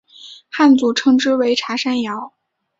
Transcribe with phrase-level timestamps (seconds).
[0.49, 2.33] 汉族称之为茶山瑶。